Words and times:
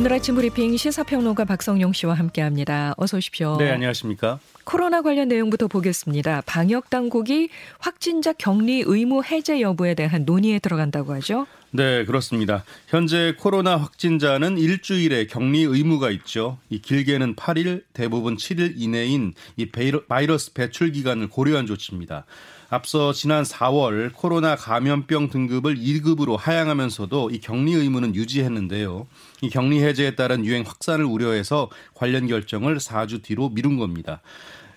오늘 0.00 0.14
아침 0.14 0.34
브리핑 0.34 0.78
시사평론가 0.78 1.44
박성용 1.44 1.92
씨와 1.92 2.14
함께합니다. 2.14 2.94
어서 2.96 3.18
오십시오. 3.18 3.58
네, 3.58 3.70
안녕하십니까? 3.70 4.40
코로나 4.64 5.02
관련 5.02 5.28
내용부터 5.28 5.68
보겠습니다. 5.68 6.42
방역 6.46 6.88
당국이 6.88 7.50
확진자 7.78 8.32
격리 8.32 8.82
의무 8.86 9.22
해제 9.22 9.60
여부에 9.60 9.92
대한 9.92 10.24
논의에 10.24 10.58
들어간다고 10.58 11.12
하죠. 11.16 11.46
네, 11.72 12.06
그렇습니다. 12.06 12.64
현재 12.88 13.34
코로나 13.38 13.76
확진자는 13.76 14.56
일주일에 14.56 15.26
격리 15.26 15.64
의무가 15.64 16.10
있죠. 16.12 16.56
이 16.70 16.80
길게는 16.80 17.36
8일, 17.36 17.82
대부분 17.92 18.38
7일 18.38 18.72
이내인 18.76 19.34
이 19.58 19.68
바이러스 20.08 20.54
배출 20.54 20.92
기간을 20.92 21.28
고려한 21.28 21.66
조치입니다. 21.66 22.24
앞서 22.72 23.12
지난 23.12 23.42
4월 23.42 24.12
코로나 24.14 24.54
감염병 24.54 25.30
등급을 25.30 25.74
2급으로 25.74 26.36
하향하면서도 26.36 27.30
이 27.30 27.40
격리 27.40 27.72
의무는 27.72 28.14
유지했는데요. 28.14 29.08
이 29.42 29.50
격리 29.50 29.82
해제에 29.82 30.14
따른 30.14 30.46
유행 30.46 30.62
확산을 30.64 31.04
우려해서 31.04 31.68
관련 31.94 32.28
결정을 32.28 32.76
4주 32.78 33.24
뒤로 33.24 33.48
미룬 33.48 33.76
겁니다. 33.76 34.20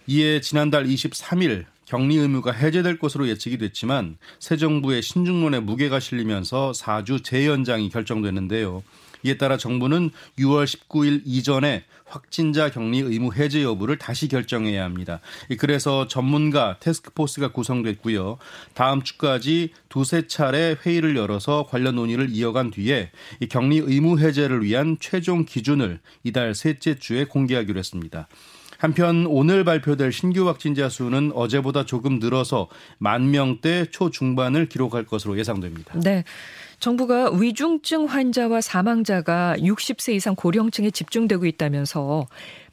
이에 0.08 0.42
지난달 0.42 0.86
23일 0.86 1.66
격리 1.86 2.16
의무가 2.16 2.52
해제될 2.52 2.98
것으로 2.98 3.28
예측이 3.28 3.60
됐지만 3.60 4.18
새 4.40 4.58
정부의 4.58 5.04
신중론에 5.04 5.60
무게가 5.60 6.00
실리면서 6.00 6.72
4주 6.72 7.24
재연장이 7.24 7.90
결정됐는데요. 7.90 8.82
이에 9.24 9.38
따라 9.38 9.58
정부는 9.58 10.12
6월 10.38 10.66
19일 10.66 11.22
이전에 11.26 11.84
확진자 12.06 12.70
격리 12.70 13.00
의무 13.00 13.34
해제 13.34 13.64
여부를 13.64 13.98
다시 13.98 14.28
결정해야 14.28 14.84
합니다. 14.84 15.20
그래서 15.58 16.08
전문가 16.08 16.78
테스크포스가 16.80 17.52
구성됐고요. 17.52 18.38
다음 18.76 19.02
주까지 19.02 19.72
두세 19.90 20.28
차례 20.28 20.76
회의를 20.86 21.16
열어서 21.16 21.66
관련 21.68 21.96
논의를 21.96 22.30
이어간 22.30 22.70
뒤에 22.70 23.12
이 23.40 23.48
격리 23.48 23.78
의무 23.78 24.20
해제를 24.20 24.64
위한 24.64 24.98
최종 25.00 25.46
기준을 25.46 26.00
이달 26.24 26.54
셋째 26.54 26.96
주에 26.96 27.26
공개하기로 27.26 27.80
했습니다. 27.80 28.28
한편 28.84 29.26
오늘 29.28 29.64
발표될 29.64 30.12
신규 30.12 30.46
확진자 30.46 30.90
수는 30.90 31.32
어제보다 31.34 31.86
조금 31.86 32.20
늘어서 32.20 32.68
만 32.98 33.32
명대 33.32 33.86
초중반을 33.92 34.68
기록할 34.68 35.06
것으로 35.06 35.40
예상됩니다. 35.40 35.98
네. 36.02 36.26
정부가 36.84 37.32
위중증 37.32 38.08
환자와 38.08 38.60
사망자가 38.60 39.56
60세 39.58 40.16
이상 40.16 40.36
고령층에 40.36 40.92
집중되고 40.92 41.46
있다면서 41.46 42.28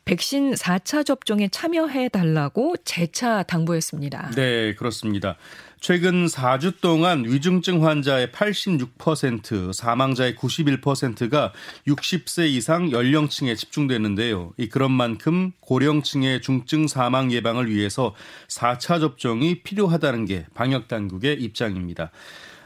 백신 0.04 0.54
4차 0.54 1.06
접종에 1.06 1.46
참여해 1.46 2.08
달라고 2.08 2.74
재차 2.84 3.44
당부했습니다. 3.44 4.32
네, 4.34 4.74
그렇습니다. 4.74 5.36
최근 5.78 6.26
4주 6.26 6.80
동안 6.80 7.24
위중증 7.24 7.86
환자의 7.86 8.32
86%, 8.32 9.72
사망자의 9.72 10.34
91%가 10.34 11.52
60세 11.86 12.48
이상 12.48 12.90
연령층에 12.90 13.54
집중됐는데요. 13.54 14.54
이 14.56 14.68
그런 14.68 14.90
만큼 14.90 15.52
고령층의 15.60 16.42
중증 16.42 16.88
사망 16.88 17.30
예방을 17.30 17.70
위해서 17.70 18.16
4차 18.48 18.98
접종이 18.98 19.62
필요하다는 19.62 20.24
게 20.24 20.46
방역 20.52 20.88
당국의 20.88 21.40
입장입니다. 21.40 22.10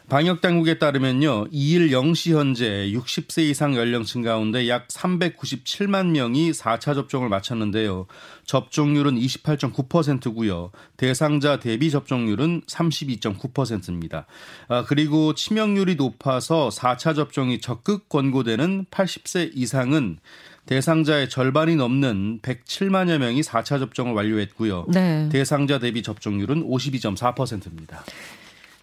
방역 0.09 0.43
당국에 0.43 0.79
따르면요. 0.79 1.47
2일 1.47 1.91
0시 1.91 2.37
현재 2.37 2.91
60세 2.93 3.43
이상 3.49 3.75
연령층 3.75 4.21
가운데 4.21 4.69
약 4.69 4.89
397만 4.89 6.09
명이 6.09 6.51
4차 6.51 6.95
접종을 6.95 7.31
마쳤는데요. 7.31 8.07
접종률은 8.45 9.17
28.9%고요. 9.17 10.71
대상자 10.99 11.59
대비 11.59 11.91
접종률은 11.91 12.63
32.9%입니다. 12.69 14.27
아, 14.69 14.85
그리고 14.85 15.35
치명률이 15.35 15.95
높아서 15.95 16.69
4차 16.69 17.15
접종이 17.15 17.61
적극 17.61 18.11
권고되는 18.11 18.87
80세 18.91 19.53
이상은 19.55 20.19
대상자의 20.67 21.31
절반이 21.31 21.77
넘는 21.77 22.41
107만여 22.41 23.19
명이 23.19 23.41
4차 23.41 23.79
접종을 23.79 24.13
완료했고요. 24.13 24.87
네. 24.89 25.29
대상자 25.31 25.79
대비 25.79 26.03
접종률은 26.03 26.63
52.4%입니다. 26.69 28.05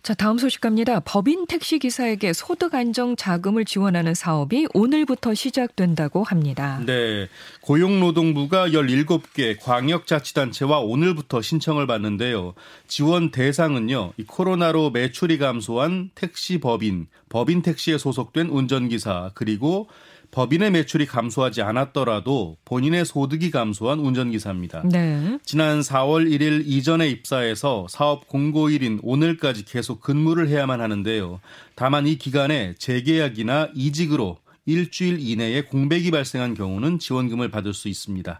자, 0.03 0.15
다음 0.15 0.39
소식 0.39 0.61
갑니다. 0.61 0.99
법인 0.99 1.45
택시 1.45 1.77
기사에게 1.77 2.33
소득 2.33 2.73
안정 2.73 3.15
자금을 3.15 3.65
지원하는 3.65 4.15
사업이 4.15 4.67
오늘부터 4.73 5.35
시작된다고 5.35 6.23
합니다. 6.23 6.81
네. 6.87 7.29
고용노동부가 7.61 8.69
17개 8.69 9.57
광역 9.61 10.07
자치단체와 10.07 10.79
오늘부터 10.79 11.43
신청을 11.43 11.85
받는데요. 11.85 12.55
지원 12.87 13.29
대상은요. 13.29 14.13
이 14.17 14.23
코로나로 14.23 14.89
매출이 14.89 15.37
감소한 15.37 16.09
택시 16.15 16.59
법인, 16.59 17.05
법인 17.29 17.61
택시에 17.61 17.99
소속된 17.99 18.47
운전기사, 18.47 19.31
그리고 19.35 19.87
법인의 20.31 20.71
매출이 20.71 21.05
감소하지 21.05 21.61
않았더라도 21.61 22.57
본인의 22.65 23.05
소득이 23.05 23.51
감소한 23.51 23.99
운전기사입니다. 23.99 24.83
네. 24.85 25.37
지난 25.43 25.81
4월 25.81 26.29
1일 26.29 26.63
이전에 26.65 27.09
입사해서 27.09 27.85
사업 27.89 28.27
공고일인 28.27 28.99
오늘까지 29.03 29.65
계속 29.65 30.01
근무를 30.01 30.47
해야만 30.47 30.81
하는데요. 30.81 31.41
다만 31.75 32.07
이 32.07 32.17
기간에 32.17 32.75
재계약이나 32.77 33.69
이직으로 33.75 34.37
일주일 34.65 35.19
이내에 35.19 35.63
공백이 35.63 36.11
발생한 36.11 36.53
경우는 36.53 36.99
지원금을 36.99 37.49
받을 37.49 37.73
수 37.73 37.89
있습니다. 37.89 38.39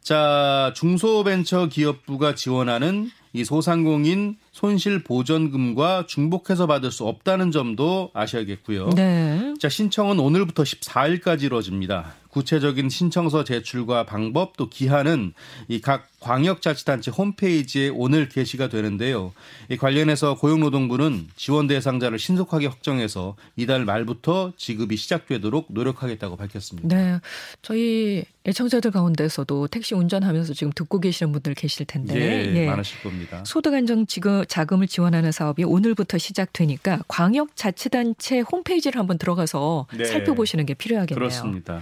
자, 0.00 0.72
중소벤처기업부가 0.76 2.36
지원하는 2.36 3.10
이 3.36 3.44
소상공인 3.44 4.36
손실 4.52 5.04
보전금과 5.04 6.06
중복해서 6.06 6.66
받을 6.66 6.90
수 6.90 7.04
없다는 7.06 7.50
점도 7.50 8.10
아셔야겠고요. 8.14 8.90
네. 8.96 9.54
자, 9.60 9.68
신청은 9.68 10.18
오늘부터 10.18 10.62
14일까지 10.62 11.42
이루어집니다. 11.44 12.14
구체적인 12.30 12.90
신청서 12.90 13.44
제출과 13.44 14.04
방법 14.04 14.56
또 14.56 14.68
기한은 14.68 15.32
이 15.68 15.80
각 15.80 16.08
광역자치단체 16.26 17.12
홈페이지에 17.12 17.88
오늘 17.88 18.28
게시가 18.28 18.68
되는데요. 18.68 19.32
이 19.70 19.76
관련해서 19.76 20.34
고용노동부는 20.34 21.28
지원 21.36 21.68
대상자를 21.68 22.18
신속하게 22.18 22.66
확정해서 22.66 23.36
이달 23.54 23.84
말부터 23.84 24.52
지급이 24.56 24.96
시작되도록 24.96 25.66
노력하겠다고 25.68 26.36
밝혔습니다. 26.36 26.88
네. 26.88 27.20
저희 27.62 28.24
애청자들 28.44 28.90
가운데서도 28.90 29.68
택시 29.68 29.94
운전하면서 29.94 30.54
지금 30.54 30.72
듣고 30.74 30.98
계시는 31.00 31.32
분들 31.32 31.54
계실 31.54 31.86
텐데. 31.86 32.14
예, 32.16 32.62
예. 32.62 32.66
많으실 32.66 33.00
겁니다. 33.02 33.25
소득 33.44 33.74
안정 33.74 34.06
자금을 34.48 34.86
지원하는 34.86 35.32
사업이 35.32 35.64
오늘부터 35.64 36.18
시작되니까 36.18 37.00
광역 37.08 37.56
자치단체 37.56 38.40
홈페이지를 38.40 38.98
한번 38.98 39.18
들어가서 39.18 39.86
네. 39.96 40.04
살펴보시는 40.04 40.66
게 40.66 40.74
필요하겠네요. 40.74 41.18
그렇습니다. 41.18 41.80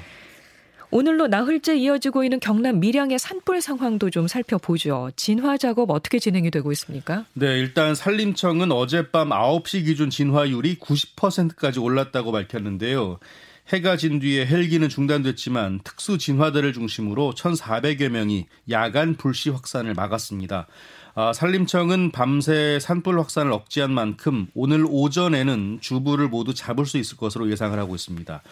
오늘로 0.91 1.27
나흘째 1.27 1.77
이어지고 1.77 2.23
있는 2.23 2.39
경남 2.39 2.79
밀양의 2.79 3.19
산불 3.19 3.61
상황도 3.61 4.11
좀 4.11 4.29
살펴보죠. 4.29 5.11
진화 5.17 5.57
작업 5.57 5.91
어떻게 5.91 6.21
진행이 6.21 6.53
되고 6.53 6.71
있습니까? 6.71 7.25
네, 7.33 7.59
일단 7.59 7.97
산림청은 7.97 8.71
어젯밤 8.71 9.31
9시 9.31 9.87
기준 9.87 10.09
진화율이 10.09 10.79
90%까지 10.79 11.81
올랐다고 11.81 12.31
밝혔는데요. 12.31 13.19
해가 13.71 13.97
진 13.97 14.21
뒤에 14.21 14.47
헬기는 14.47 14.89
중단됐지만 14.89 15.81
특수 15.83 16.19
진화대를 16.19 16.73
중심으로 16.73 17.33
1,400여 17.35 18.11
명이 18.11 18.47
야간 18.71 19.17
불씨 19.17 19.51
확산을 19.51 19.95
막았습니다. 19.95 20.69
아, 21.17 21.33
산림청은 21.33 22.11
밤새 22.11 22.79
산불 22.81 23.21
확산을 23.21 23.53
억제한 23.53 23.93
만큼 23.93 24.49
오늘 24.53 24.85
오전에는 24.89 25.79
주부를 25.81 26.29
모두 26.29 26.55
잡을 26.55 26.87
수 26.87 26.99
있을 26.99 27.17
것으로 27.17 27.51
예상을 27.51 27.79
하고 27.79 27.95
있습니다. 27.95 28.43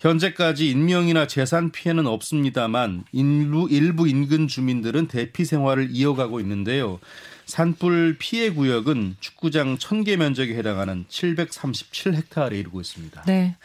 현재까지 0.00 0.70
인명이나 0.70 1.26
재산 1.26 1.72
피해는 1.72 2.06
없습니다만 2.06 3.04
일부, 3.12 3.68
일부 3.68 4.06
인근 4.06 4.46
주민들은 4.46 5.08
대피 5.08 5.44
생활을 5.44 5.88
이어가고 5.90 6.38
있는데요. 6.40 7.00
산불 7.46 8.16
피해 8.18 8.50
구역은 8.50 9.16
축구장 9.18 9.76
1000개 9.78 10.16
면적에 10.16 10.54
해당하는 10.54 11.06
737헥타르에 11.08 12.52
이르고 12.52 12.80
있습니다. 12.80 13.22
네. 13.22 13.56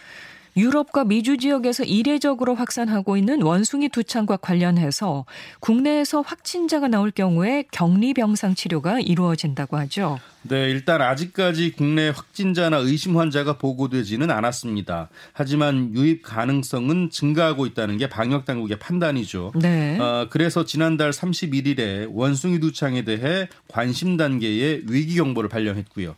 유럽과 0.57 1.05
미주 1.05 1.37
지역에서 1.37 1.83
이례적으로 1.83 2.55
확산하고 2.55 3.17
있는 3.17 3.41
원숭이 3.41 3.89
두창과 3.89 4.37
관련해서 4.37 5.25
국내에서 5.59 6.21
확진자가 6.21 6.87
나올 6.87 7.11
경우에 7.11 7.65
격리 7.71 8.13
병상 8.13 8.55
치료가 8.55 8.99
이루어진다고 8.99 9.77
하죠. 9.77 10.19
네, 10.41 10.69
일단 10.69 11.01
아직까지 11.01 11.73
국내 11.73 12.09
확진자나 12.09 12.77
의심 12.77 13.17
환자가 13.17 13.57
보고되지는 13.57 14.31
않았습니다. 14.31 15.09
하지만 15.33 15.93
유입 15.95 16.23
가능성은 16.23 17.09
증가하고 17.09 17.65
있다는 17.65 17.97
게 17.97 18.07
방역 18.07 18.45
당국의 18.45 18.79
판단이죠. 18.79 19.51
네. 19.55 19.99
어, 19.99 20.27
그래서 20.29 20.63
지난달 20.63 21.11
31일에 21.11 22.07
원숭이 22.11 22.59
두창에 22.59 23.03
대해 23.03 23.49
관심 23.67 24.15
단계의 24.15 24.83
위기 24.87 25.15
경보를 25.15 25.49
발령했고요. 25.49 26.15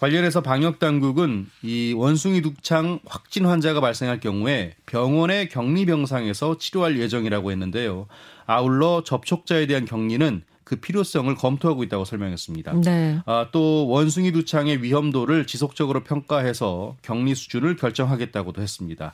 관련해서 0.00 0.40
방역 0.40 0.78
당국은 0.78 1.46
이 1.62 1.92
원숭이 1.94 2.40
독창 2.40 3.00
확진 3.04 3.44
환자가 3.44 3.82
발생할 3.82 4.18
경우에 4.18 4.74
병원의 4.86 5.50
격리 5.50 5.84
병상에서 5.84 6.56
치료할 6.56 6.98
예정이라고 6.98 7.50
했는데요. 7.50 8.06
아울러 8.46 9.02
접촉자에 9.04 9.66
대한 9.66 9.84
격리는 9.84 10.42
그 10.64 10.76
필요성을 10.76 11.34
검토하고 11.34 11.82
있다고 11.82 12.06
설명했습니다. 12.06 12.80
네. 12.80 13.18
아, 13.26 13.48
또 13.52 13.88
원숭이 13.88 14.32
두창의 14.32 14.82
위험도를 14.82 15.46
지속적으로 15.46 16.02
평가해서 16.02 16.96
격리 17.02 17.34
수준을 17.34 17.76
결정하겠다고도 17.76 18.62
했습니다. 18.62 19.12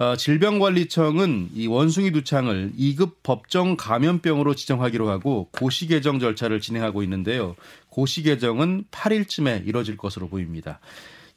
어, 0.00 0.16
질병관리청은 0.16 1.50
이 1.54 1.66
원숭이 1.66 2.10
두창을 2.10 2.72
2급 2.72 3.16
법정 3.22 3.76
감염병으로 3.76 4.54
지정하기로 4.54 5.10
하고 5.10 5.50
고시 5.52 5.88
개정 5.88 6.18
절차를 6.18 6.62
진행하고 6.62 7.02
있는데요. 7.02 7.54
고시 7.90 8.22
개정은 8.22 8.84
8일쯤에 8.90 9.68
이뤄질 9.68 9.98
것으로 9.98 10.30
보입니다. 10.30 10.80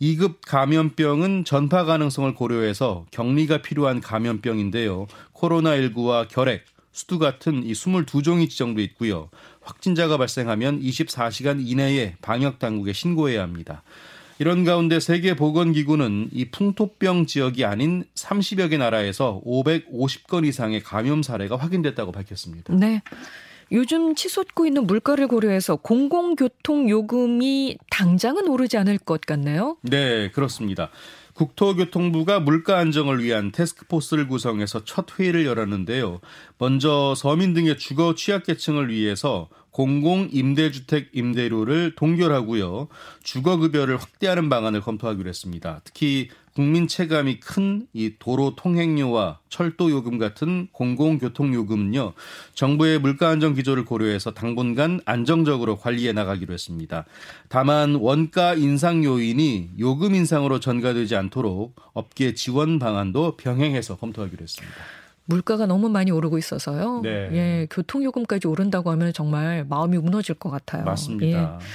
2급 0.01 0.35
감염병은 0.47 1.43
전파 1.43 1.83
가능성을 1.83 2.33
고려해서 2.35 3.05
격리가 3.11 3.63
필요한 3.63 3.99
감염병인데요. 3.99 5.07
코로나19와 5.33 6.29
결핵, 6.29 6.63
수두 6.93 7.19
같은 7.19 7.65
이 7.65 7.73
22종이 7.73 8.49
지정돼 8.49 8.81
있고요. 8.83 9.29
확진자가 9.59 10.15
발생하면 10.15 10.79
24시간 10.79 11.67
이내에 11.67 12.15
방역 12.21 12.59
당국에 12.59 12.93
신고해야 12.93 13.41
합니다. 13.41 13.83
이런 14.39 14.63
가운데 14.63 14.99
세계보건기구는 14.99 16.29
이 16.31 16.45
풍토병 16.49 17.25
지역이 17.25 17.65
아닌 17.65 18.03
30여 18.15 18.69
개 18.69 18.77
나라에서 18.77 19.41
550건 19.45 20.45
이상의 20.45 20.81
감염 20.81 21.23
사례가 21.23 21.55
확인됐다고 21.55 22.11
밝혔습니다. 22.11 22.73
네. 22.73 23.01
요즘 23.71 24.13
치솟고 24.13 24.67
있는 24.67 24.85
물가를 24.85 25.27
고려해서 25.27 25.77
공공교통 25.77 26.89
요금이 26.89 27.77
당장은 27.89 28.47
오르지 28.47 28.77
않을 28.77 28.99
것 28.99 29.21
같네요. 29.21 29.77
네, 29.81 30.29
그렇습니다. 30.31 30.89
국토교통부가 31.33 32.39
물가 32.39 32.77
안정을 32.77 33.23
위한 33.23 33.51
테스크포스를 33.51 34.27
구성해서 34.27 34.83
첫 34.85 35.19
회의를 35.19 35.45
열었는데요. 35.45 36.19
먼저 36.59 37.15
서민 37.15 37.53
등의 37.53 37.79
주거 37.79 38.13
취약계층을 38.13 38.89
위해서 38.89 39.49
공공 39.73 40.29
임대주택 40.31 41.09
임대료를 41.13 41.95
동결하고요. 41.95 42.87
주거 43.23 43.57
급여를 43.57 43.97
확대하는 43.97 44.47
방안을 44.47 44.79
검토하기로 44.81 45.27
했습니다. 45.27 45.81
특히 45.83 46.29
국민 46.53 46.87
체감이 46.87 47.39
큰 47.39 47.87
이 47.93 48.13
도로 48.19 48.55
통행료와 48.55 49.39
철도 49.49 49.89
요금 49.89 50.17
같은 50.19 50.67
공공교통 50.71 51.53
요금은요. 51.53 52.13
정부의 52.53 52.99
물가 52.99 53.29
안정 53.29 53.55
기조를 53.55 53.85
고려해서 53.85 54.31
당분간 54.31 55.01
안정적으로 55.05 55.77
관리해 55.77 56.13
나가기로 56.13 56.53
했습니다. 56.53 57.05
다만 57.49 57.95
원가 57.95 58.53
인상 58.53 59.03
요인이 59.03 59.71
요금 59.79 60.13
인상으로 60.13 60.59
전가되지 60.59 61.15
않도록 61.15 61.75
업계 61.93 62.35
지원 62.35 62.77
방안도 62.77 63.37
병행해서 63.37 63.97
검토하기로 63.97 64.43
했습니다. 64.43 64.75
물가가 65.25 65.65
너무 65.65 65.89
많이 65.89 66.11
오르고 66.11 66.37
있어서요. 66.37 67.01
네. 67.03 67.29
예, 67.31 67.67
교통요금까지 67.69 68.47
오른다고 68.47 68.91
하면 68.91 69.13
정말 69.13 69.65
마음이 69.67 69.97
무너질 69.97 70.35
것 70.35 70.49
같아요. 70.49 70.83
맞습니다. 70.83 71.59
예. 71.59 71.65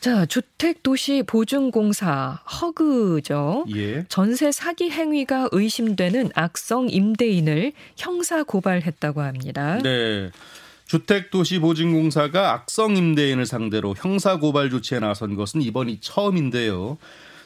자, 0.00 0.26
주택도시보증공사 0.26 2.40
허그죠. 2.60 3.64
예. 3.74 4.04
전세 4.08 4.52
사기 4.52 4.90
행위가 4.90 5.48
의심되는 5.50 6.30
악성 6.34 6.88
임대인을 6.88 7.72
형사 7.96 8.44
고발했다고 8.44 9.22
합니다. 9.22 9.78
네. 9.82 10.30
주택도시보증공사가 10.86 12.52
악성 12.52 12.96
임대인을 12.96 13.44
상대로 13.44 13.94
형사 13.96 14.38
고발 14.38 14.70
조치에 14.70 15.00
나선 15.00 15.34
것은 15.34 15.62
이번이 15.62 15.98
처음인데요. 16.00 16.96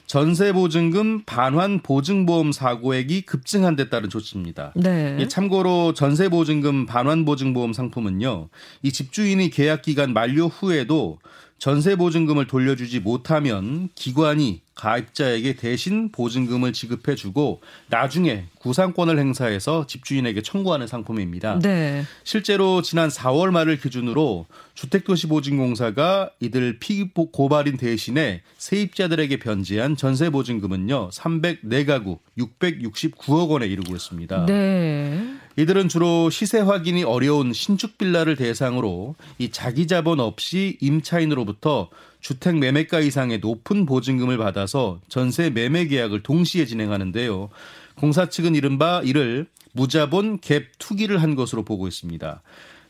전세 0.07 0.53
보증금 0.53 1.23
반환 1.25 1.81
보증보험 1.81 2.53
사고액이 2.53 3.23
급증한 3.23 3.77
데 3.77 3.89
따른 3.89 4.11
조치입니다. 4.11 4.73
네. 4.77 5.27
참고로 5.29 5.95
전세 5.95 6.29
보증금 6.29 6.87
반환 6.87 7.25
보증보험 7.25 7.73
상품은요. 7.73 8.49
이 8.83 8.93
집주인이 8.93 9.49
계약 9.51 9.83
기간 9.83 10.13
만료 10.13 10.49
후에도 10.49 11.19
전세 11.63 11.95
보증금을 11.95 12.49
돌려주지 12.49 12.99
못하면 12.99 13.89
기관이 13.95 14.63
가입자에게 14.75 15.55
대신 15.55 16.11
보증금을 16.11 16.73
지급해 16.73 17.15
주고 17.15 17.61
나중에 17.89 18.47
구상권을 18.59 19.17
행사해서 19.17 19.87
집주인에게 19.87 20.43
청구하는 20.43 20.89
상품입니다. 20.89 21.61
네. 21.61 22.03
실제로 22.25 22.83
지난 22.83 23.11
4월 23.11 23.53
말을 23.53 23.79
기준으로 23.79 24.47
주택도시보증공사가 24.75 26.31
이들 26.41 26.81
피고 26.81 27.31
고발인 27.31 27.77
대신에 27.77 28.43
세입자들에게 28.59 29.39
변제한 29.39 29.95
전세 29.95 30.31
보증금은요 30.31 31.11
304가구 31.11 32.19
669억 32.39 33.51
원에 33.51 33.69
이르고 33.69 33.95
있습니다. 33.95 34.47
네. 34.47 35.39
이들은 35.57 35.89
주로 35.89 36.31
시세 36.31 36.61
확인이 36.61 37.05
어려운 37.05 37.53
신축 37.53 37.99
빌라를 37.99 38.37
대상으로 38.37 39.15
이 39.39 39.51
자기 39.51 39.87
자본 39.87 40.21
없이 40.21 40.79
임차인으로부터 40.81 41.91
주택 42.21 42.57
매매가 42.59 43.01
이상의 43.01 43.39
높은 43.39 43.85
보증금을 43.85 44.39
받아서 44.39 45.01
전세 45.09 45.51
매매 45.51 45.87
계약을 45.87 46.23
동시에 46.23 46.65
진행하는데요. 46.65 47.51
공사 47.97 48.29
측은 48.29 48.55
이른바 48.55 49.03
이를 49.05 49.47
무자본 49.73 50.39
갭 50.39 50.67
투기를 50.79 51.21
한 51.23 51.35
것으로 51.35 51.65
보고 51.65 51.89
있습니다. 51.89 52.43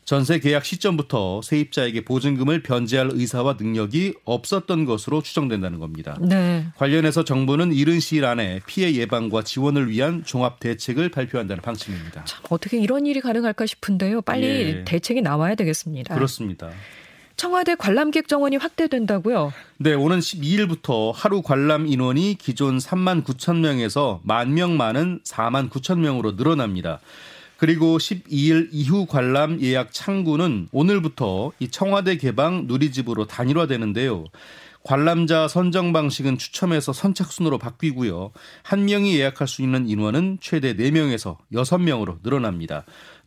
전세 0.05 0.39
계약 0.39 0.65
시점부터 0.65 1.41
세입자에게 1.41 2.03
보증금을 2.03 2.61
변제할 2.61 3.11
의사와 3.13 3.55
능력이 3.59 4.15
없었던 4.25 4.85
것으로 4.85 5.21
추정된다는 5.21 5.79
겁니다. 5.79 6.17
네. 6.19 6.65
관련해서 6.77 7.23
정부는 7.23 7.71
이른 7.71 7.99
시일 7.99 8.25
안에 8.25 8.59
피해 8.65 8.93
예방과 8.93 9.43
지원을 9.43 9.89
위한 9.89 10.23
종합 10.25 10.59
대책을 10.59 11.09
발표한다는 11.09 11.61
방침입니다. 11.61 12.25
참 12.25 12.41
어떻게 12.49 12.77
이런 12.77 13.05
일이 13.05 13.21
가능할까 13.21 13.65
싶은데요. 13.65 14.21
빨리 14.21 14.45
예. 14.45 14.83
대책이 14.83 15.21
나와야 15.21 15.55
되겠습니다. 15.55 16.13
그렇습니다. 16.15 16.69
청와대 17.35 17.75
관람객 17.75 18.27
정원이 18.27 18.57
확대된다고요? 18.57 19.53
네, 19.77 19.93
오는 19.93 20.19
12일부터 20.19 21.11
하루 21.13 21.41
관람 21.41 21.87
인원이 21.87 22.35
기존 22.35 22.77
3만 22.77 23.23
9천 23.23 23.57
명에서 23.59 24.21
만명 24.23 24.77
많은 24.77 25.21
4만 25.23 25.69
9천 25.69 25.99
명으로 25.99 26.33
늘어납니다. 26.33 26.99
그리고 27.63 27.97
12일 27.97 28.67
이후 28.73 29.05
관람 29.05 29.61
예약 29.61 29.93
창구는 29.93 30.67
오늘부터 30.73 31.53
이 31.59 31.69
청와대 31.69 32.17
개방 32.17 32.67
누리집으로 32.67 33.25
단일화되는데요. 33.25 34.25
관람자 34.83 35.47
선정 35.47 35.93
방식은 35.93 36.37
추첨해서 36.37 36.91
선착순으로 36.91 37.59
바뀌고요. 37.59 38.33
한 38.63 38.83
명이 38.83 39.17
예약할 39.17 39.47
수 39.47 39.61
있는 39.61 39.87
인원은 39.87 40.39
최대 40.41 40.75
4명에서 40.75 41.37
6명으로 41.53 42.17
늘어납니다. 42.21 42.83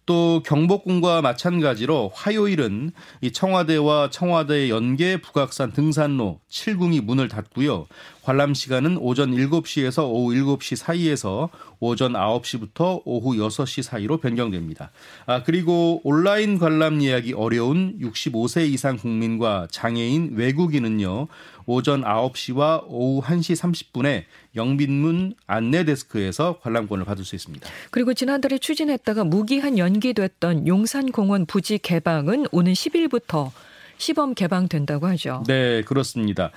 또 0.06 0.40
경복궁과 0.46 1.20
마찬가지로 1.20 2.12
화요일은 2.14 2.92
이 3.20 3.32
청와대와 3.32 4.10
청와대 4.10 4.70
연계 4.70 5.20
북악산 5.20 5.72
등산로 5.72 6.38
7궁이 6.48 7.02
문을 7.02 7.28
닫고요. 7.28 7.88
관람 8.22 8.54
시간은 8.54 8.98
오전 8.98 9.32
7시에서 9.32 10.04
오후 10.08 10.32
7시 10.34 10.76
사이에서 10.76 11.50
오전 11.80 12.12
9시부터 12.12 13.02
오후 13.04 13.34
6시 13.34 13.82
사이로 13.82 14.18
변경됩니다. 14.18 14.90
아, 15.26 15.42
그리고 15.42 16.00
온라인 16.04 16.58
관람 16.58 17.02
예약이 17.02 17.34
어려운 17.34 17.98
65세 18.00 18.68
이상 18.68 18.96
국민과 18.96 19.68
장애인 19.70 20.32
외국인은요. 20.34 21.26
오전 21.66 22.02
9시와 22.02 22.84
오후 22.86 23.20
1시 23.22 23.60
30분에 23.60 24.24
영빈문 24.54 25.34
안내 25.46 25.84
데스크에서 25.84 26.58
관람권을 26.60 27.04
받을 27.04 27.24
수 27.24 27.34
있습니다. 27.34 27.68
그리고 27.90 28.14
지난달에 28.14 28.58
추진했다가 28.58 29.24
무기한 29.24 29.76
연기됐던 29.76 30.66
용산공원 30.66 31.46
부지 31.46 31.78
개방은 31.78 32.46
오는 32.52 32.72
10일부터 32.72 33.50
시범 33.98 34.34
개방된다고 34.34 35.06
하죠. 35.08 35.42
네, 35.46 35.82
그렇습니다. 35.82 36.50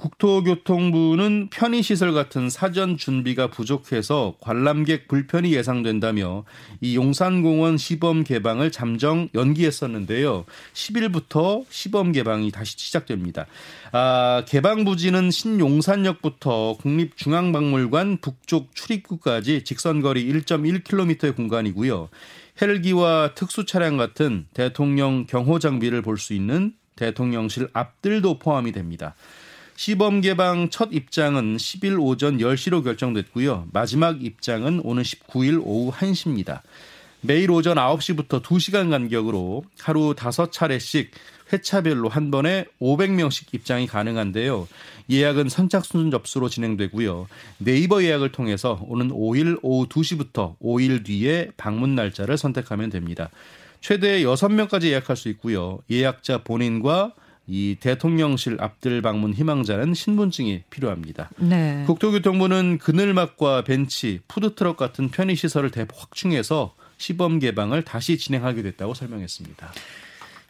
국토교통부는 0.00 1.48
편의시설 1.50 2.14
같은 2.14 2.48
사전 2.48 2.96
준비가 2.96 3.48
부족해서 3.48 4.34
관람객 4.40 5.08
불편이 5.08 5.52
예상된다며 5.52 6.44
이 6.80 6.96
용산공원 6.96 7.76
시범 7.76 8.24
개방을 8.24 8.72
잠정 8.72 9.28
연기했었는데요. 9.34 10.46
10일부터 10.72 11.64
시범 11.68 12.12
개방이 12.12 12.50
다시 12.50 12.78
시작됩니다. 12.78 13.46
아, 13.92 14.42
개방 14.48 14.84
부지는 14.84 15.30
신용산역부터 15.30 16.78
국립중앙박물관 16.80 18.18
북쪽 18.22 18.74
출입구까지 18.74 19.64
직선거리 19.64 20.32
1.1km의 20.32 21.36
공간이고요. 21.36 22.08
헬기와 22.62 23.34
특수 23.34 23.66
차량 23.66 23.96
같은 23.98 24.46
대통령 24.54 25.26
경호 25.26 25.58
장비를 25.58 26.00
볼 26.02 26.16
수 26.16 26.32
있는 26.32 26.72
대통령실 26.96 27.68
앞들도 27.72 28.38
포함이 28.38 28.72
됩니다. 28.72 29.14
시범 29.80 30.20
개방 30.20 30.68
첫 30.68 30.90
입장은 30.92 31.56
10일 31.56 31.98
오전 31.98 32.36
10시로 32.36 32.84
결정됐고요. 32.84 33.68
마지막 33.72 34.22
입장은 34.22 34.82
오는 34.84 35.02
19일 35.02 35.62
오후 35.64 35.90
1시입니다. 35.90 36.60
매일 37.22 37.50
오전 37.50 37.78
9시부터 37.78 38.42
2시간 38.42 38.90
간격으로 38.90 39.64
하루 39.80 40.12
5차례씩 40.14 41.08
회차별로 41.50 42.10
한 42.10 42.30
번에 42.30 42.66
500명씩 42.78 43.54
입장이 43.54 43.86
가능한데요. 43.86 44.68
예약은 45.08 45.48
선착순 45.48 46.10
접수로 46.10 46.50
진행되고요. 46.50 47.26
네이버 47.56 48.04
예약을 48.04 48.32
통해서 48.32 48.84
오는 48.86 49.08
5일 49.08 49.60
오후 49.62 49.88
2시부터 49.88 50.58
5일 50.58 51.06
뒤에 51.06 51.52
방문 51.56 51.94
날짜를 51.94 52.36
선택하면 52.36 52.90
됩니다. 52.90 53.30
최대 53.80 54.20
6명까지 54.24 54.88
예약할 54.88 55.16
수 55.16 55.30
있고요. 55.30 55.78
예약자 55.90 56.42
본인과 56.44 57.14
이 57.52 57.76
대통령실 57.80 58.58
앞들 58.60 59.02
방문 59.02 59.34
희망자는 59.34 59.92
신분증이 59.92 60.62
필요합니다. 60.70 61.30
네. 61.38 61.82
국토교통부는 61.84 62.78
그늘막과 62.78 63.64
벤치, 63.64 64.20
푸드트럭 64.28 64.76
같은 64.76 65.08
편의시설을 65.08 65.72
대폭 65.72 66.00
확충해서 66.00 66.76
시범 66.96 67.40
개방을 67.40 67.82
다시 67.82 68.18
진행하게 68.18 68.62
됐다고 68.62 68.94
설명했습니다. 68.94 69.72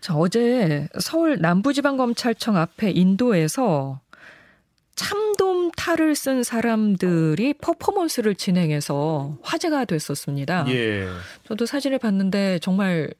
자, 0.00 0.14
어제 0.14 0.88
서울 0.98 1.40
남부지방검찰청 1.40 2.58
앞에 2.58 2.90
인도에서 2.90 4.00
참돔 4.94 5.70
탈을 5.74 6.14
쓴 6.14 6.42
사람들이 6.42 7.54
퍼포먼스를 7.54 8.34
진행해서 8.34 9.38
화제가 9.40 9.86
됐었습니다. 9.86 10.66
예. 10.68 11.08
저도 11.48 11.64
사진을 11.64 11.98
봤는데 11.98 12.58
정말 12.58 13.14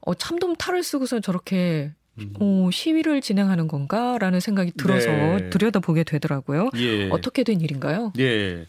어, 0.00 0.14
참돔 0.14 0.56
탈을 0.56 0.82
쓰고서 0.82 1.20
저렇게 1.20 1.92
음. 2.20 2.32
어, 2.40 2.68
시위를 2.72 3.20
진행하는 3.20 3.68
건가라는 3.68 4.40
생각이 4.40 4.72
들어서 4.76 5.08
네. 5.08 5.50
들여다보게 5.50 6.04
되더라고요. 6.04 6.70
예. 6.76 7.08
어떻게 7.10 7.42
된 7.44 7.60
일인가요? 7.60 8.12
예. 8.18 8.64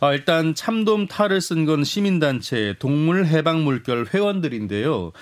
아, 0.00 0.12
일단 0.12 0.54
참돔 0.54 1.06
탈을 1.08 1.40
쓴 1.40 1.64
건 1.64 1.84
시민단체 1.84 2.74
동물해방물결 2.78 4.08
회원들인데요. 4.12 5.12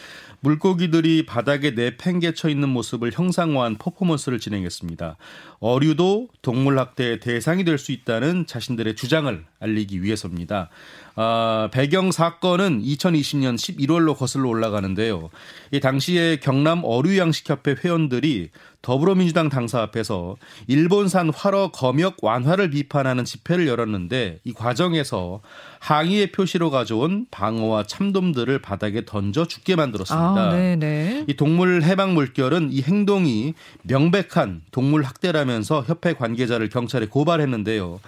물고기들이 0.41 1.25
바닥에 1.25 1.71
내팽개쳐 1.71 2.49
있는 2.49 2.69
모습을 2.71 3.13
형상화한 3.13 3.77
퍼포먼스를 3.79 4.41
진행했습니다. 4.41 5.17
어류도 5.63 6.29
동물학대의 6.43 7.21
대상이 7.21 7.63
될 7.65 7.79
수 7.79 7.93
있다는 7.93 8.47
자신들의 8.47 8.97
주장을 8.97 9.45
알리기 9.61 10.03
위해서입니다. 10.03 10.69
아, 11.15 11.69
배경 11.73 12.11
사건은 12.11 12.83
2020년 12.83 13.57
11월로 13.57 14.17
거슬러 14.17 14.49
올라가는데요. 14.49 15.31
이 15.71 15.79
당시에 15.79 16.37
경남 16.37 16.83
어류양식협회 16.85 17.77
회원들이 17.85 18.51
더불어민주당 18.81 19.49
당사 19.49 19.81
앞에서 19.83 20.37
일본산 20.67 21.31
활어 21.31 21.71
검역 21.71 22.17
완화를 22.23 22.71
비판하는 22.71 23.25
집회를 23.25 23.69
열었는데 23.69 24.41
이 24.43 24.53
과정에서 24.53 25.41
항의의 25.79 26.33
표시로 26.33 26.71
가져온 26.71 27.27
방어와 27.31 27.85
참돔들을 27.85 28.59
바닥에 28.61 29.05
던져 29.05 29.47
죽게 29.47 29.77
만들었습니다. 29.77 30.49
아, 30.49 30.53
네네. 30.53 31.27
이 31.29 31.35
동물 31.35 31.83
해방 31.83 32.15
물결은 32.15 32.73
이 32.73 32.83
행동이 32.83 33.55
명백한 33.83 34.63
동물 34.73 35.03
학대라면 35.05 35.52
서 35.61 35.83
협회 35.83 36.15
관계자를 36.15 36.71
경찰에 36.71 37.07
고발했는데요. 37.07 38.01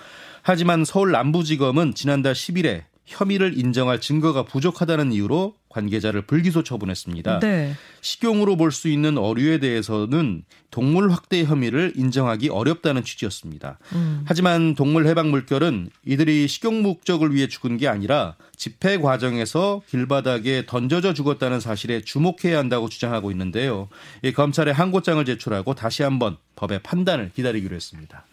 하지만 0.43 0.85
서울 0.85 1.13
남부지검은 1.13 1.95
지난달 1.95 2.33
10일에 2.33 2.85
혐의를 3.05 3.59
인정할 3.59 4.01
증거가 4.01 4.45
부족하다는 4.45 5.13
이유로 5.13 5.55
관계자를 5.75 6.23
불기소 6.23 6.63
처분했습니다. 6.63 7.41
네. 7.41 7.75
식용으로 8.01 8.57
볼 8.57 8.71
수 8.71 8.89
있는 8.89 9.19
어류에 9.19 9.59
대해서는 9.59 10.45
동물 10.71 11.13
학대 11.13 11.45
혐의를 11.45 11.93
인정하기 11.95 12.49
어렵다는 12.49 13.05
취지였습니다. 13.05 13.79
음. 13.93 14.25
하지만 14.27 14.75
동물 14.75 15.07
해방 15.07 15.31
물결은 15.31 15.91
이들이 16.05 16.49
식용 16.49 16.83
목적을 16.83 17.35
위해 17.35 17.47
죽은 17.47 17.77
게 17.77 17.87
아니라 17.87 18.35
집회 18.57 18.99
과정에서 18.99 19.83
길바닥에 19.89 20.67
던져져 20.67 21.15
죽었다는 21.15 21.61
사실에 21.61 22.01
주목해야 22.01 22.59
한다고 22.59 22.89
주장하고 22.89 23.31
있는데요. 23.31 23.89
이 24.23 24.33
검찰에 24.33 24.73
항고장을 24.73 25.25
제출하고 25.25 25.75
다시 25.75 26.03
한번 26.03 26.37
법의 26.57 26.81
판단을 26.83 27.31
기다리기로 27.35 27.77
했습니다. 27.77 28.25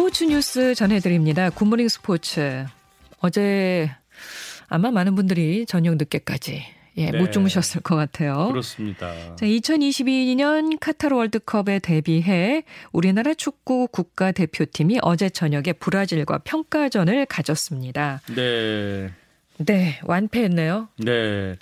스포츠 0.00 0.24
뉴스 0.24 0.74
전해드립니다. 0.74 1.50
굿모닝 1.50 1.90
스포츠. 1.90 2.64
어제 3.18 3.90
아마 4.66 4.90
많은 4.90 5.14
분들이 5.14 5.66
저녁 5.66 5.96
늦게까지 5.96 6.64
예, 6.96 7.10
네. 7.10 7.18
못 7.18 7.32
주무셨을 7.32 7.82
것 7.82 7.96
같아요. 7.96 8.48
그렇습니다. 8.48 9.12
자, 9.36 9.44
2022년 9.44 10.78
카타르 10.80 11.14
월드컵에 11.14 11.80
대비해 11.80 12.62
우리나라 12.92 13.34
축구 13.34 13.88
국가대표팀이 13.88 15.00
어제 15.02 15.28
저녁에 15.28 15.74
브라질과 15.74 16.38
평가전을 16.44 17.26
가졌습니다. 17.26 18.22
네. 18.34 19.10
네, 19.58 20.00
완패했네요. 20.04 20.88
네. 20.96 21.56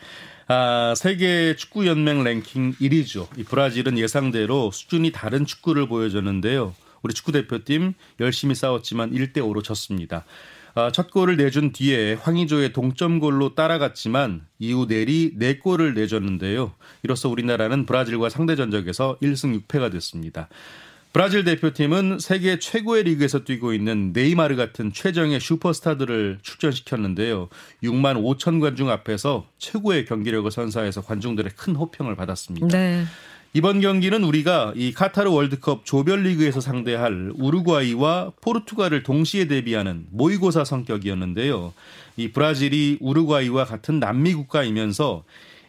아, 0.46 0.94
세계 0.96 1.56
축구 1.56 1.88
연맹 1.88 2.22
랭킹 2.22 2.74
1위죠. 2.74 3.36
이 3.36 3.42
브라질은 3.42 3.98
예상대로 3.98 4.70
수준이 4.70 5.10
다른 5.10 5.44
축구를 5.44 5.88
보여줬는데요. 5.88 6.76
우리 7.02 7.14
축구 7.14 7.32
대표팀 7.32 7.94
열심히 8.20 8.54
싸웠지만 8.54 9.12
1대 9.12 9.38
5로 9.38 9.62
졌습니다. 9.62 10.24
아, 10.74 10.92
첫 10.92 11.10
골을 11.10 11.36
내준 11.36 11.72
뒤에 11.72 12.14
황의조의 12.14 12.72
동점골로 12.72 13.54
따라갔지만 13.54 14.46
이후 14.58 14.86
내리 14.86 15.34
4골을 15.36 15.94
내줬는데요. 15.94 16.72
이로써 17.02 17.28
우리나라는 17.28 17.84
브라질과 17.84 18.28
상대 18.28 18.54
전적에서 18.54 19.18
1승 19.20 19.66
6패가 19.66 19.90
됐습니다. 19.90 20.48
브라질 21.12 21.42
대표팀은 21.42 22.18
세계 22.20 22.58
최고의 22.58 23.02
리그에서 23.04 23.42
뛰고 23.42 23.72
있는 23.72 24.12
네이마르 24.12 24.56
같은 24.56 24.92
최정의 24.92 25.40
슈퍼스타들을 25.40 26.38
출전시켰는데요. 26.42 27.48
6만 27.82 28.22
5천 28.22 28.60
관중 28.60 28.90
앞에서 28.90 29.48
최고의 29.58 30.04
경기력을 30.04 30.48
선사해서 30.50 31.02
관중들의 31.02 31.52
큰 31.56 31.74
호평을 31.74 32.14
받았습니다. 32.14 32.68
네. 32.68 33.04
이번 33.54 33.80
경기는 33.80 34.22
우리가 34.24 34.74
이 34.76 34.92
카타르 34.92 35.30
월드컵 35.30 35.86
조별리그에서 35.86 36.60
상대할 36.60 37.32
우루과이와 37.34 38.32
포르투갈을 38.42 39.02
동시에 39.02 39.46
대비하는 39.46 40.06
모의고사 40.10 40.64
성격이었는데요. 40.64 41.72
이 42.16 42.28
브라질이 42.28 42.98
우루과이와 43.00 43.64
같은 43.64 44.00
남미 44.00 44.34
국가이면서 44.34 45.24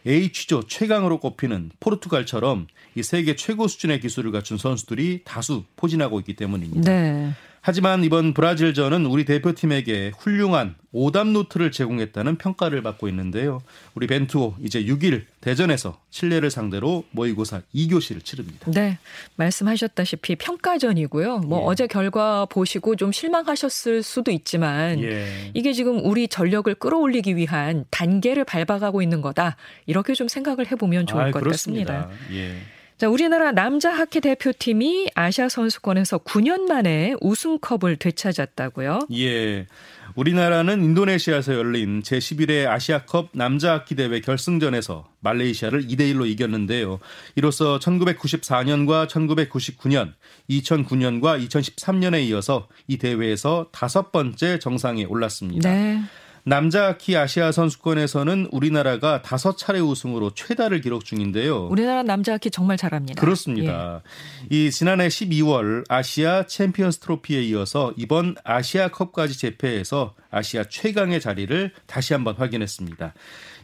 H조 0.06 0.64
최강으로 0.68 1.20
꼽히는 1.20 1.72
포르투갈처럼 1.80 2.68
이 2.96 3.04
세계 3.04 3.36
최고 3.36 3.68
수준의 3.68 4.02
기술을 4.02 4.32
갖춘 4.32 4.58
선수들이 4.58 5.22
다수 5.24 5.64
포진하고 5.76 6.20
있기 6.20 6.36
때문입니다. 6.36 6.92
네. 6.92 7.32
하지만 7.62 8.04
이번 8.04 8.34
브라질전은 8.34 9.06
우리 9.06 9.26
대표팀에게 9.26 10.14
훌륭한 10.18 10.76
오답 10.92 11.28
노트를 11.28 11.72
제공했다는 11.72 12.38
평가를 12.38 12.82
받고 12.82 13.08
있는데요. 13.10 13.62
우리 13.94 14.08
벤투오 14.08 14.56
이제 14.62 14.84
6일 14.84 15.26
대전에서 15.42 16.00
칠레를 16.10 16.50
상대로 16.50 17.04
모의고사 17.12 17.62
2교시를 17.76 18.24
치릅니다. 18.24 18.72
네. 18.72 18.98
말씀하셨다시피 19.36 20.36
평가전이고요. 20.38 21.40
뭐 21.40 21.60
예. 21.60 21.64
어제 21.66 21.88
결과 21.88 22.46
보시고 22.46 22.96
좀 22.96 23.12
실망하셨을 23.12 24.02
수도 24.04 24.32
있지만 24.32 25.00
예. 25.04 25.52
이게 25.54 25.74
지금 25.74 26.04
우리 26.04 26.28
전력을 26.28 26.74
끌어올리기 26.76 27.36
위한 27.36 27.86
단계를 27.92 28.46
밟아가고 28.46 29.02
있는 29.02 29.22
거다. 29.22 29.58
이렇게 29.86 30.14
좀 30.14 30.28
생각을 30.28 30.72
해보면 30.72 31.06
좋을 31.06 31.24
아이, 31.26 31.32
것 31.32 31.40
그렇습니다. 31.44 32.08
같습니다. 32.08 32.36
예. 32.36 32.56
자, 33.00 33.08
우리나라 33.08 33.54
남자 33.54 33.94
하키 33.94 34.20
대표팀이 34.20 35.12
아시아 35.16 35.48
선수권에서 35.48 36.18
9년 36.18 36.68
만에 36.68 37.14
우승컵을 37.22 37.96
되찾았다고요. 37.96 39.08
예. 39.14 39.68
우리나라는 40.16 40.84
인도네시아에서 40.84 41.54
열린 41.54 42.02
제11회 42.02 42.68
아시아컵 42.68 43.30
남자 43.32 43.76
하키 43.76 43.96
대회 43.96 44.20
결승전에서 44.20 45.08
말레이시아를 45.22 45.88
2대 45.88 46.14
1로 46.14 46.28
이겼는데요. 46.28 47.00
이로써 47.36 47.80
1994년과 47.80 49.08
1999년, 49.08 50.12
2009년과 50.50 51.42
2013년에 51.48 52.22
이어서 52.28 52.68
이 52.88 52.98
대회에서 52.98 53.68
다섯 53.72 54.12
번째 54.12 54.60
정상에 54.60 55.06
올랐습니다. 55.06 55.72
네. 55.72 56.02
남자 56.44 56.88
하키 56.88 57.18
아시아 57.18 57.52
선수권에서는 57.52 58.50
우리나라가 58.52 59.22
다섯 59.22 59.58
차례 59.58 59.80
우승으로 59.80 60.32
최다를 60.34 60.82
기록 60.82 61.06
중인데요. 61.06 61.68
우리나라 61.68 62.04
남자 62.04 62.34
하키 62.34 62.52
정말 62.52 62.78
잘합니다. 62.78 63.20
그렇습니다. 63.20 64.02
이 64.50 64.72
지난해 64.72 65.08
12월 65.08 65.84
아시아 65.90 66.46
챔피언스 66.46 67.00
트로피에 67.00 67.44
이어서 67.44 67.94
이번 67.98 68.36
아시아컵까지 68.44 69.38
제패해서 69.38 70.16
아시아 70.32 70.64
최강의 70.64 71.22
자리를 71.22 71.72
다시 71.86 72.14
한번 72.14 72.36
확인했습니다. 72.36 73.14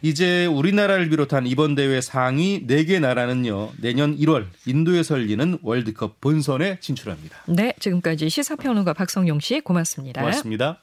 이제 0.01 0.45
우리나라를 0.45 1.09
비롯한 1.09 1.47
이번 1.47 1.75
대회 1.75 2.01
상위 2.01 2.65
4개 2.67 2.99
나라는요. 2.99 3.71
내년 3.81 4.15
1월 4.17 4.45
인도에서 4.65 5.15
열리는 5.15 5.57
월드컵 5.61 6.21
본선에 6.21 6.79
진출합니다. 6.79 7.37
예. 7.49 7.53
네, 7.53 7.73
지금까지 7.79 8.29
시사평론가 8.29 8.93
박성용 8.93 9.39
씨 9.39 9.61
고맙습니다. 9.61 10.21
고맙습니다. 10.21 10.81